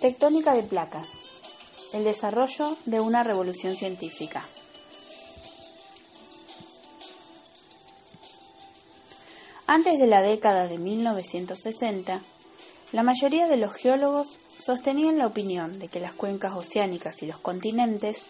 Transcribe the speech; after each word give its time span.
Tectónica 0.00 0.54
de 0.54 0.62
placas. 0.62 1.10
El 1.92 2.04
desarrollo 2.04 2.74
de 2.86 3.00
una 3.00 3.22
revolución 3.22 3.76
científica. 3.76 4.46
Antes 9.66 9.98
de 9.98 10.06
la 10.06 10.22
década 10.22 10.68
de 10.68 10.78
1960, 10.78 12.22
la 12.92 13.02
mayoría 13.02 13.46
de 13.46 13.58
los 13.58 13.74
geólogos 13.74 14.28
sostenían 14.58 15.18
la 15.18 15.26
opinión 15.26 15.78
de 15.78 15.88
que 15.88 16.00
las 16.00 16.14
cuencas 16.14 16.54
oceánicas 16.54 17.22
y 17.22 17.26
los 17.26 17.38
continentes 17.38 18.22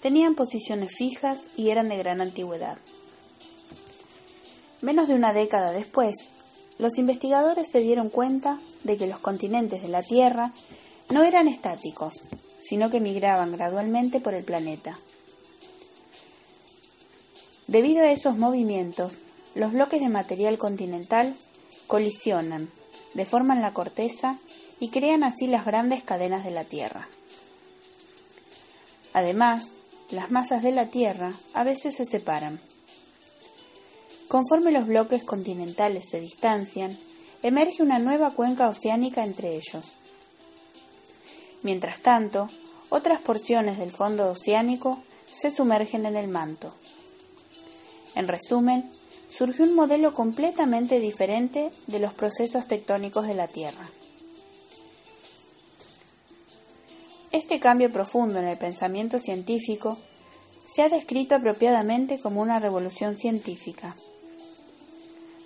tenían 0.00 0.34
posiciones 0.34 0.92
fijas 0.92 1.46
y 1.56 1.70
eran 1.70 1.88
de 1.88 1.98
gran 1.98 2.20
antigüedad. 2.20 2.78
Menos 4.80 5.06
de 5.06 5.14
una 5.14 5.32
década 5.32 5.70
después, 5.70 6.16
los 6.80 6.98
investigadores 6.98 7.70
se 7.70 7.78
dieron 7.78 8.08
cuenta 8.08 8.58
de 8.82 8.96
que 8.96 9.06
los 9.06 9.20
continentes 9.20 9.82
de 9.82 9.88
la 9.88 10.02
Tierra 10.02 10.52
no 11.12 11.24
eran 11.24 11.46
estáticos, 11.46 12.26
sino 12.58 12.88
que 12.88 12.98
migraban 12.98 13.52
gradualmente 13.52 14.18
por 14.18 14.32
el 14.32 14.44
planeta. 14.44 14.98
Debido 17.66 18.02
a 18.02 18.10
esos 18.10 18.38
movimientos, 18.38 19.12
los 19.54 19.72
bloques 19.72 20.00
de 20.00 20.08
material 20.08 20.56
continental 20.56 21.36
colisionan, 21.86 22.70
deforman 23.12 23.60
la 23.60 23.74
corteza 23.74 24.38
y 24.80 24.88
crean 24.88 25.22
así 25.22 25.46
las 25.46 25.66
grandes 25.66 26.02
cadenas 26.02 26.44
de 26.44 26.50
la 26.50 26.64
Tierra. 26.64 27.06
Además, 29.12 29.66
las 30.10 30.30
masas 30.30 30.62
de 30.62 30.72
la 30.72 30.86
Tierra 30.86 31.34
a 31.52 31.62
veces 31.62 31.94
se 31.96 32.06
separan. 32.06 32.58
Conforme 34.28 34.72
los 34.72 34.86
bloques 34.86 35.24
continentales 35.24 36.04
se 36.08 36.20
distancian, 36.20 36.98
emerge 37.42 37.82
una 37.82 37.98
nueva 37.98 38.30
cuenca 38.30 38.70
oceánica 38.70 39.24
entre 39.24 39.56
ellos. 39.56 39.92
Mientras 41.62 42.00
tanto, 42.00 42.48
otras 42.88 43.20
porciones 43.20 43.78
del 43.78 43.90
fondo 43.90 44.30
oceánico 44.30 44.98
se 45.34 45.50
sumergen 45.50 46.06
en 46.06 46.16
el 46.16 46.28
manto. 46.28 46.74
En 48.14 48.28
resumen, 48.28 48.90
surgió 49.36 49.64
un 49.64 49.74
modelo 49.74 50.12
completamente 50.12 51.00
diferente 51.00 51.70
de 51.86 51.98
los 51.98 52.12
procesos 52.12 52.66
tectónicos 52.66 53.26
de 53.26 53.34
la 53.34 53.48
Tierra. 53.48 53.88
Este 57.30 57.58
cambio 57.58 57.90
profundo 57.90 58.38
en 58.38 58.46
el 58.46 58.58
pensamiento 58.58 59.18
científico 59.18 59.96
se 60.74 60.82
ha 60.82 60.88
descrito 60.88 61.34
apropiadamente 61.34 62.20
como 62.20 62.42
una 62.42 62.58
revolución 62.58 63.16
científica. 63.16 63.96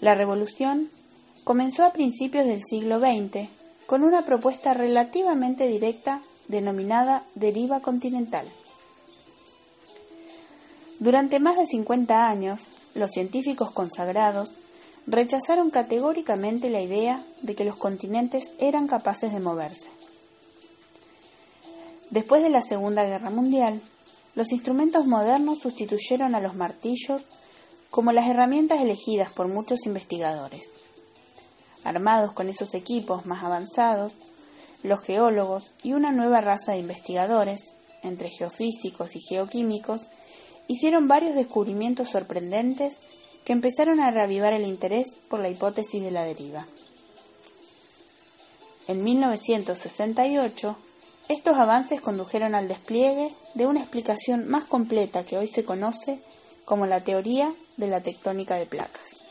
La 0.01 0.15
revolución 0.15 0.91
comenzó 1.45 1.85
a 1.85 1.93
principios 1.93 2.47
del 2.47 2.63
siglo 2.65 2.99
XX 2.99 3.49
con 3.87 4.03
una 4.03 4.23
propuesta 4.23 4.75
relativamente 4.75 5.67
directa 5.67 6.21
denominada 6.49 7.25
deriva 7.35 7.81
continental. 7.81 8.47
Durante 10.99 11.39
más 11.39 11.57
de 11.57 11.67
50 11.67 12.27
años, 12.27 12.61
los 12.95 13.11
científicos 13.11 13.71
consagrados 13.71 14.49
rechazaron 15.07 15.71
categóricamente 15.71 16.71
la 16.71 16.81
idea 16.81 17.23
de 17.43 17.55
que 17.55 17.65
los 17.65 17.77
continentes 17.77 18.53
eran 18.59 18.89
capaces 18.89 19.33
de 19.33 19.41
moverse. 19.41 19.89
Después 22.11 22.43
de 22.43 22.51
la 22.51 22.63
Segunda 22.63 23.05
Guerra 23.05 23.31
Mundial, 23.31 23.81
los 24.35 24.53
instrumentos 24.53 25.07
modernos 25.07 25.59
sustituyeron 25.61 26.35
a 26.35 26.41
los 26.41 26.55
martillos 26.55 27.23
como 27.91 28.13
las 28.13 28.29
herramientas 28.29 28.81
elegidas 28.81 29.31
por 29.33 29.49
muchos 29.49 29.87
investigadores. 29.87 30.71
Armados 31.87 32.33
con 32.33 32.49
esos 32.49 32.75
equipos 32.75 33.27
más 33.27 33.45
avanzados, 33.45 34.13
los 34.83 35.01
geólogos 35.05 35.71
y 35.85 35.93
una 35.93 36.11
nueva 36.11 36.41
raza 36.41 36.73
de 36.73 36.79
investigadores, 36.79 37.61
entre 38.03 38.29
geofísicos 38.29 39.15
y 39.15 39.21
geoquímicos, 39.21 40.09
hicieron 40.67 41.07
varios 41.07 41.37
descubrimientos 41.37 42.11
sorprendentes 42.11 42.97
que 43.45 43.53
empezaron 43.53 44.01
a 44.01 44.11
reavivar 44.11 44.53
el 44.53 44.67
interés 44.67 45.07
por 45.29 45.39
la 45.39 45.49
hipótesis 45.49 46.03
de 46.03 46.11
la 46.11 46.25
deriva. 46.25 46.67
En 48.89 49.05
1968, 49.05 50.77
estos 51.29 51.57
avances 51.57 52.01
condujeron 52.01 52.57
al 52.57 52.67
despliegue 52.67 53.33
de 53.55 53.67
una 53.67 53.81
explicación 53.81 54.49
más 54.49 54.65
completa 54.65 55.25
que 55.25 55.39
hoy 55.39 55.47
se 55.47 55.65
conoce 55.65 56.21
como 56.65 56.87
la 56.87 57.05
teoría 57.05 57.53
de 57.77 57.87
la 57.87 58.01
tectónica 58.01 58.57
de 58.57 58.67
placas. 58.67 59.26